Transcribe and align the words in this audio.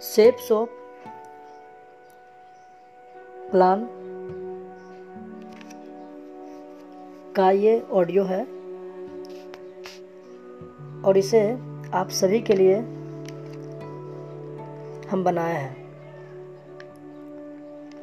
सेप 0.00 0.36
soap 0.36 0.68
plan 3.50 3.86
का 7.36 7.50
ये 7.50 7.80
audio 7.80 8.24
है। 8.24 8.40
और 11.02 11.16
इसे 11.16 11.52
आप 11.94 12.08
सभी 12.10 12.40
के 12.40 12.52
लिए 12.52 12.76
हम 15.08 15.24
बनाए 15.24 15.54
हैं। 15.54 15.74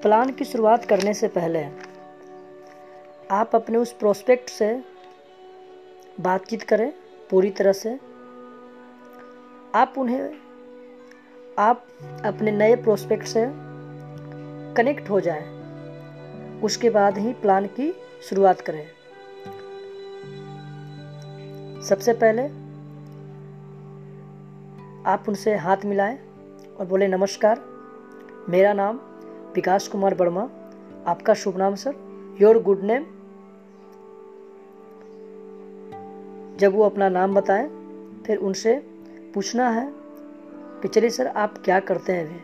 प्लान 0.02 0.32
की 0.32 0.45
शुरुआत 0.45 0.86
करने 0.86 1.14
से 1.14 1.27
पहले 1.27 1.64
आप 3.32 3.56
अपने 3.56 3.78
उस 3.78 3.93
प्रोस्पेक्ट 3.93 4.50
से 4.50 4.84
बातचीत 6.20 6.61
करें 6.61 6.93
पूरी 7.29 7.50
तरह 7.50 7.71
से। 7.71 8.00
आप 9.75 9.93
उन्हें 9.98 10.46
आप 11.60 11.88
अपने 12.25 12.52
नए 12.52 12.75
प्रोस्पेक्ट 12.75 13.28
से 13.28 13.46
कनेक्ट 14.74 15.10
हो 15.10 15.20
जाएँ। 15.20 15.46
उसके 16.61 16.89
बाद 16.89 17.18
ही 17.18 17.34
प्लान 17.34 17.65
की 17.65 17.93
शुरुआत 18.29 18.61
करें। 18.61 18.88
सबसे 21.82 22.14
पहले 22.14 22.42
आप 25.10 25.25
उनसे 25.28 25.56
हाथ 25.56 25.78
मिलाएँ 25.86 26.20
और 26.79 26.86
बोले, 26.86 27.07
नमस्कार, 27.07 27.62
मेरा 28.50 28.74
नाम 28.74 29.00
विकास 29.56 29.87
कुमार 29.87 30.14
वर्मा, 30.14 30.50
आपका 31.07 31.34
शुभ 31.34 31.57
नाम, 31.57 31.76
सर। 31.76 31.93
योर 32.42 32.64
गुड 32.64 32.84
नेम 32.84 33.06
जब 36.58 36.76
वो 36.76 36.84
अपना 36.84 37.09
नाम 37.09 37.36
बताएँ, 37.36 37.68
फिर 38.28 38.38
उनसे 38.38 38.76
पूछना 39.34 39.70
है 39.70 40.06
कि 40.81 40.88
चलिए 40.88 41.09
सर, 41.09 41.28
आप 41.28 41.58
क्या 41.58 41.80
करते 41.80 42.14
हैं 42.14 42.25
अभी? 42.25 42.39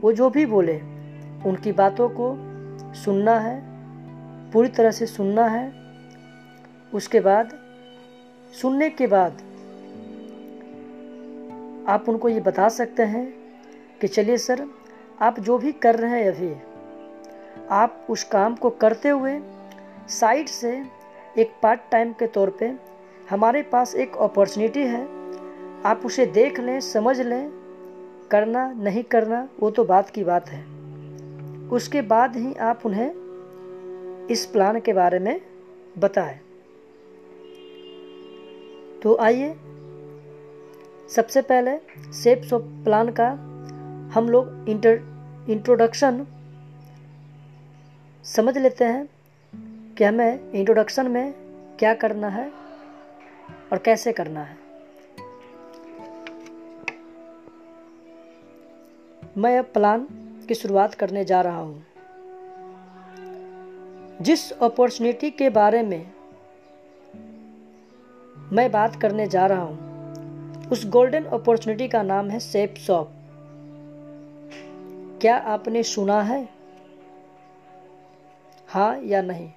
वो 0.00 0.12
जो 0.12 0.30
भी 0.30 0.46
बोले, 0.46 0.76
उनकी 1.46 1.72
बातों 1.72 2.08
को 2.08 2.36
सुनना 2.94 3.38
है, 3.38 3.62
पूरी 4.50 4.68
तरह 4.68 4.90
से 4.90 5.06
सुनना 5.06 5.46
है। 5.46 5.72
उसके 6.94 7.20
बाद, 7.20 7.58
सुनने 8.62 8.90
के 8.90 9.06
बाद 9.06 9.32
आप 11.88 12.08
उनको 12.08 12.28
ये 12.28 12.40
बता 12.40 12.68
सकते 12.68 13.02
हैं 13.02 13.34
कि 14.00 14.08
चलिए 14.08 14.36
सर, 14.36 14.66
आप 15.20 15.40
जो 15.40 15.58
भी 15.58 15.72
कर 15.72 15.96
रहे 15.96 16.24
हैं 16.24 16.32
अभी, 16.32 16.56
आप 17.70 18.06
उस 18.10 18.24
काम 18.24 18.54
को 18.54 18.70
करते 18.70 19.08
हुए 19.08 19.40
साइड 20.08 20.46
से 20.46 20.82
एक 21.38 21.52
पार्ट 21.62 21.80
टाइम 21.90 22.12
के 22.12 22.26
तौर 22.26 22.50
पे 22.50 22.74
हमारे 23.30 23.62
पास 23.62 23.94
एक 23.94 24.16
अपॉर्चुनिटी 24.16 24.80
है। 24.80 25.19
आप 25.84 26.02
उसे 26.04 26.26
देख 26.26 26.60
लें, 26.60 26.80
समझ 26.80 27.20
लें, 27.20 27.50
करना 28.30 28.72
नहीं 28.72 29.02
करना, 29.02 29.48
वो 29.60 29.70
तो 29.70 29.84
बात 29.84 30.10
की 30.10 30.24
बात 30.24 30.48
है। 30.48 30.64
उसके 31.68 32.02
बाद 32.02 32.36
ही 32.36 32.54
आप 32.54 32.86
उन्हें 32.86 34.26
इस 34.26 34.46
प्लान 34.46 34.80
के 34.80 34.92
बारे 34.92 35.18
में 35.18 35.40
बताएँ। 35.98 36.40
तो 39.02 39.16
आइए, 39.20 39.54
सबसे 41.08 41.42
पहले 41.42 41.78
सेप्स 42.12 42.52
ऑफ़ 42.52 42.62
प्लान 42.62 43.08
का 43.10 43.28
हम 44.14 44.28
लोग 44.28 44.68
इंटर 44.68 45.00
इंट्रोडक्शन 45.50 46.26
समझ 48.24 48.58
लेते 48.58 48.84
हैं 48.84 49.08
कि 49.98 50.04
हमें 50.04 50.52
इंट्रोडक्शन 50.52 51.10
में 51.10 51.32
क्या 51.78 51.94
करना 51.94 52.28
है 52.28 52.50
और 53.72 53.78
कैसे 53.78 54.12
करना 54.12 54.40
है। 54.40 54.69
मैं 59.38 59.58
अब 59.58 59.64
प्लान 59.64 60.06
की 60.48 60.54
शुरुआत 60.54 60.94
करने 60.94 61.24
जा 61.24 61.40
रहा 61.40 61.58
हूँ। 61.58 61.84
जिस 64.22 64.52
अपॉर्चुनिटी 64.52 65.30
के 65.30 65.50
बारे 65.50 65.82
में 65.82 66.10
मैं 68.52 68.70
बात 68.72 68.96
करने 68.96 69.26
जा 69.26 69.46
रहा 69.46 69.60
हूँ, 69.60 70.68
उस 70.70 70.86
गोल्डन 70.86 71.24
अपॉर्चुनिटी 71.24 71.88
का 71.88 72.02
नाम 72.02 72.30
है 72.30 72.38
सेप 72.38 72.74
शॉप। 72.78 73.10
क्या 75.20 75.36
आपने 75.36 75.82
सुना 75.82 76.22
है? 76.22 76.48
हाँ 78.68 79.00
या 79.00 79.22
नहीं? 79.22 79.50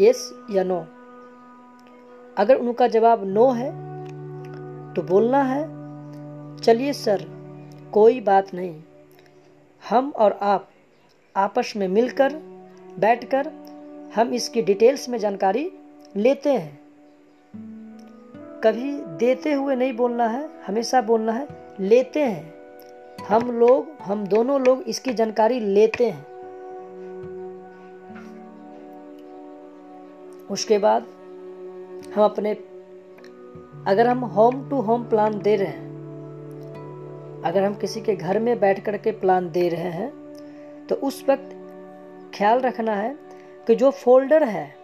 यस 0.00 0.46
या 0.50 0.64
नो 0.64 0.80
अगर 2.38 2.56
उनका 2.56 2.86
जवाब 2.86 3.24
नो 3.24 3.50
है 3.50 3.70
तो 4.94 5.02
बोलना 5.02 5.42
है। 5.42 5.62
चलिए 6.56 6.92
सर 6.92 7.43
कोई 7.94 8.20
बात 8.20 8.54
नहीं। 8.54 8.82
हम 9.90 10.12
और 10.16 10.32
आप 10.32 10.68
आपस 11.36 11.72
में 11.76 11.88
मिलकर, 11.88 12.34
बैठकर 12.98 13.52
हम 14.14 14.34
इसकी 14.34 14.62
डिटेल्स 14.62 15.08
में 15.08 15.18
जानकारी 15.18 15.72
लेते 16.16 16.52
हैं। 16.52 16.80
कभी 18.64 18.92
देते 18.92 19.52
हुए 19.52 19.76
नहीं 19.76 19.92
बोलना 19.92 20.28
है, 20.28 20.48
हमेशा 20.66 21.02
बोलना 21.02 21.32
है, 21.32 21.48
लेते 21.80 22.22
हैं। 22.22 22.54
हम 23.24 23.50
लोग, 23.50 23.88
हम 24.02 24.26
दोनों 24.26 24.60
लोग 24.60 24.82
इसकी 24.82 25.12
जानकारी 25.12 25.60
लेते 25.60 26.10
हैं। 26.10 26.26
उसके 30.50 30.78
बाद 30.78 31.02
हम 32.14 32.24
अपने, 32.24 32.52
अगर 33.86 34.06
हम 34.06 34.18
होम 34.18 34.70
टू 34.70 34.80
होम 34.80 35.04
प्लान 35.04 35.38
दे 35.38 35.56
रहे 35.56 35.68
हैं 35.68 35.83
अगर 37.44 37.64
हम 37.64 37.74
किसी 37.74 38.00
के 38.00 38.14
घर 38.16 38.38
में 38.38 38.58
बैठ 38.60 38.84
कर 38.84 38.96
के 38.96 39.10
प्लान 39.10 39.50
दे 39.50 39.68
रहे 39.68 39.90
हैं 39.90 40.10
तो 40.86 40.94
उस 40.94 41.24
वक्त 41.28 41.50
ख्याल 42.34 42.60
रखना 42.60 42.94
है 42.94 43.14
कि 43.66 43.74
जो 43.74 43.90
फोल्डर 43.90 44.44
है, 44.44 44.74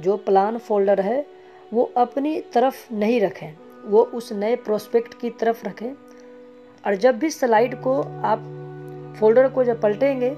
जो 0.00 0.16
प्लान 0.16 0.58
फोल्डर 0.58 1.00
है, 1.00 1.26
वो 1.72 1.82
अपनी 1.96 2.40
तरफ़ 2.54 2.92
नहीं 2.94 3.20
रखें। 3.20 3.54
वो 3.84 4.02
उस 4.14 4.32
नए 4.32 4.56
प्रोस्पेक्ट 4.56 5.20
की 5.20 5.30
तरफ़ 5.30 5.66
रखें। 5.66 5.92
और 6.84 6.94
जब 6.94 7.18
भी 7.18 7.30
स्लाइड 7.30 7.74
को 7.82 8.00
आप 8.24 8.44
फोल्डर 9.20 9.48
को 9.48 9.64
जब 9.64 9.80
पलटेंगे 9.80 10.30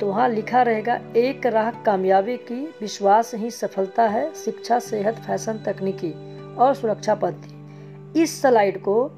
तो 0.00 0.06
वहाँ 0.06 0.28
लिखा 0.28 0.62
रहेगा, 0.62 1.00
एक 1.16 1.46
राह 1.46 1.70
कामयाबी 1.82 2.36
की 2.36 2.64
विश्वास 2.80 3.34
ही 3.34 3.50
सफलता 3.50 4.06
है, 4.08 4.32
शिक्षा, 4.34 4.78
सेहत, 4.78 5.14
फ़ैशन, 5.16 5.58
तकनीकी 5.58 6.12
और 6.56 6.74
सुरक्षा 6.74 7.14
पद्धति 7.14 8.22
इस 8.22 8.40
स्लाइड 8.42 8.78
को 8.78 9.10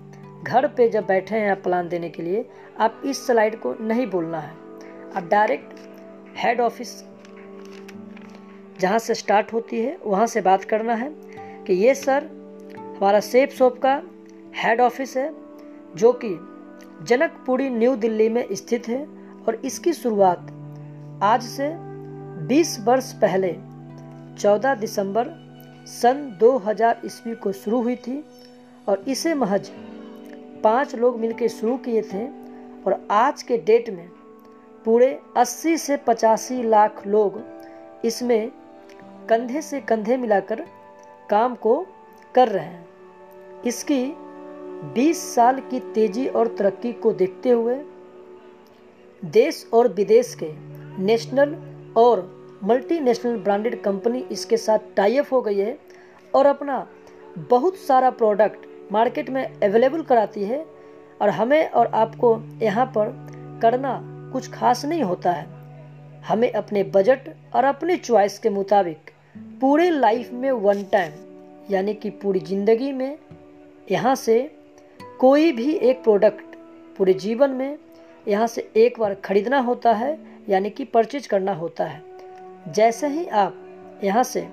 घर 0.42 0.66
पे 0.66 0.88
जब 0.88 1.06
बैठे 1.06 1.36
हैं 1.36 1.50
आप 1.50 1.62
प्लान 1.62 1.88
देने 1.88 2.08
के 2.10 2.22
लिए, 2.22 2.44
आप 2.78 3.03
इस 3.04 3.26
स्लाइड 3.26 3.58
को 3.60 3.75
नहीं 3.80 4.06
बोलना 4.06 4.38
है। 4.38 4.54
आप 5.16 5.28
डायरेक्ट 5.30 5.75
हेड 6.36 6.60
ऑफ़िस 6.60 7.03
जहाँ 8.80 8.98
से 8.98 9.14
स्टार्ट 9.14 9.53
होती 9.53 9.80
है, 9.80 9.98
वहाँ 10.04 10.26
से 10.26 10.41
बात 10.41 10.64
करना 10.64 10.94
है 10.94 11.10
कि 11.66 11.72
ये 11.72 11.94
सर 11.94 12.25
हमारा 12.78 13.20
सेफ़ 13.20 13.50
शॉप 13.50 13.78
का 13.78 14.03
हेड 14.56 14.80
ऑफ़िस 14.80 15.16
है, 15.16 15.32
जो 15.97 16.12
कि 16.25 16.38
जनकपुरी 17.06 17.69
न्यू 17.70 17.94
दिल्ली 17.97 18.28
में 18.28 18.47
स्थित 18.53 18.88
है 18.88 19.04
और 19.47 19.60
इसकी 19.64 19.92
शुरुआत 19.92 20.50
आज 21.22 21.42
से 21.42 21.69
20 22.48 22.78
वर्ष 22.80 23.12
पहले 23.12 23.53
14 24.38 24.78
दिसंबर 24.80 25.30
सन 25.86 26.38
2000 26.41 27.06
ईस्वी 27.06 27.34
को 27.34 27.53
शुरू 27.53 27.82
हुई 27.82 27.97
थी 27.97 28.22
और 28.88 29.04
इसे 29.09 29.34
महज 29.34 29.70
पाँच 30.62 30.94
लोग 30.94 31.18
मिलकर 31.20 31.48
शुरू 31.48 31.76
किए 31.76 32.02
थे 32.02 32.26
और 32.82 33.06
आज 33.10 33.42
के 33.42 33.56
डेट 33.58 33.90
में 33.90 34.08
पूरे 34.84 35.18
80 35.38 35.76
से 35.78 35.97
पचासी 35.97 36.62
लाख 36.62 37.06
लोग 37.06 37.41
इसमें 38.04 38.50
कंधे 39.28 39.62
से 39.62 39.80
कंधे 39.80 40.16
मिलाकर 40.16 40.64
काम 41.30 41.54
को 41.54 41.86
कर 42.34 42.48
रहे 42.48 42.64
हैं। 42.64 42.86
इसकी 43.66 44.04
20 44.94 45.16
साल 45.34 45.60
की 45.60 45.80
तेज़ी 45.94 46.26
और 46.28 46.54
तरक्की 46.59 46.92
को 46.92 47.12
देखते 47.12 47.50
हुए 47.50 47.76
देश 49.24 49.66
और 49.72 49.88
विदेश 49.88 50.34
के 50.42 50.53
नेशनल 51.03 51.54
और 51.97 52.28
मल्टीनेशनल 52.65 53.36
ब्रांडेड 53.36 53.82
कंपनी 53.82 54.24
इसके 54.30 54.56
साथ 54.56 54.78
टाइप 54.97 55.32
हो 55.32 55.41
गई 55.42 55.58
है 55.58 55.78
और 56.34 56.47
अपना 56.47 56.86
बहुत 57.50 57.76
सारा 57.76 58.10
प्रोडक्ट 58.10 58.66
मार्केट 58.92 59.30
में 59.30 59.42
अवेलेबल 59.44 60.03
कराती 60.03 60.44
है 60.44 60.65
और 61.22 61.30
हमें 61.30 61.71
और 61.71 61.86
आपको 61.86 62.36
यहाँ 62.62 62.86
पर 62.97 63.10
करना 63.62 64.00
कुछ 64.33 64.50
खास 64.50 64.84
नहीं 64.84 65.03
होता 65.03 65.33
है। 65.33 65.47
हमें 66.22 66.50
अपने 66.53 66.83
बजट 66.94 67.28
और 67.54 67.65
अपने 67.65 67.97
चॉइस 67.97 68.39
के 68.39 68.50
मुताबिक 68.50 69.10
पूरे 69.60 69.91
लाइफ 69.91 70.33
में 70.33 70.50
वन 70.53 70.83
टाइम 70.83 71.12
यानी 71.71 71.94
कि 71.94 72.10
पूरी 72.22 72.41
ज़िंदगी 72.41 72.92
में 72.92 73.18
यहाँ 73.91 74.15
से 74.15 74.39
कोई 75.21 75.53
भी 75.53 75.72
एक 75.72 76.03
प्रोडक्ट 76.03 76.56
पूरे 76.98 77.15
जीवन 77.15 77.50
में 77.50 77.77
यहाँ 78.28 78.47
से 78.47 78.71
एक 78.77 78.98
बार 79.00 79.15
खरीदना 79.15 79.59
होता 79.60 79.92
है, 79.92 80.18
यानी 80.48 80.71
कि 80.71 80.84
परचेज 80.84 81.27
करना 81.27 81.53
होता 81.54 81.84
है। 81.84 82.03
जैसे 82.68 83.09
ही 83.09 83.27
आप 83.27 84.00
यहाँ 84.04 84.22
से 84.24 84.47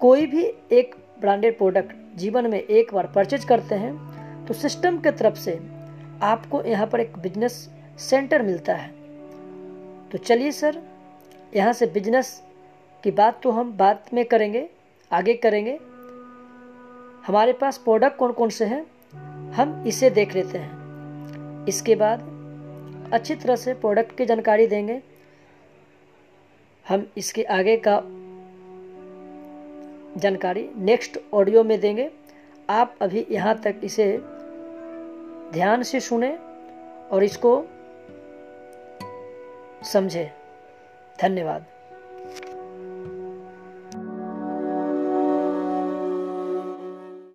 कोई 0.00 0.26
भी 0.26 0.44
एक 0.72 0.94
ब्रांडेड 1.20 1.56
प्रोडक्ट 1.58 1.92
जीवन 2.16 2.50
में 2.50 2.58
एक 2.58 2.92
बार 2.94 3.06
परचेज 3.06 3.44
करते 3.44 3.74
हैं 3.74 4.44
तो 4.46 4.54
सिस्टम 4.54 4.98
के 4.98 5.10
तरफ़ 5.12 5.34
से 5.36 5.58
आपको 6.22 6.62
यहाँ 6.62 6.86
पर 6.86 7.00
एक 7.00 7.16
बिज़नेस 7.18 7.52
सेंटर 8.00 8.42
मिलता 8.42 8.74
है। 8.74 8.88
तो 10.10 10.18
चलिए 10.18 10.52
सर 10.52 10.80
यहाँ 11.54 11.72
से 11.72 11.86
बिज़नेस 11.88 12.40
की 13.04 13.10
बात 13.12 13.40
तो 13.42 13.50
हम 13.50 13.76
बाद 13.76 14.04
में 14.14 14.24
करेंगे, 14.24 14.68
आगे 15.10 15.34
करेंगे। 15.34 15.78
हमारे 17.26 17.52
पास 17.52 17.78
प्रोडक्ट 17.78 18.16
कौन 18.18 18.32
कौन 18.32 18.50
से 18.50 18.64
हैं, 18.64 18.84
हम 19.52 19.82
इसे 19.86 20.10
देख 20.10 20.34
लेते 20.34 20.58
हैं। 20.58 21.64
इसके 21.68 21.94
बाद 21.94 23.10
अच्छी 23.12 23.34
तरह 23.34 23.56
से 23.56 23.74
प्रोडक्ट 23.74 24.16
की 24.18 24.24
जानकारी 24.24 24.66
देंगे। 24.66 25.00
हम 26.86 27.06
इसके 27.16 27.42
आगे 27.52 27.76
का 27.78 27.96
जानकारी 30.16 30.68
नेक्स्ट 30.76 31.18
ऑडियो 31.34 31.62
में 31.64 31.78
देंगे। 31.80 32.10
आप 32.70 32.94
अभी 33.02 33.26
यहाँ 33.30 33.54
तक 33.60 33.80
इसे 33.84 34.06
ध्यान 35.52 35.82
से 35.82 36.00
सुने 36.00 36.36
और 37.10 37.24
इसको 37.24 37.52
समझें। 39.92 40.30
धन्यवाद। 41.18 41.64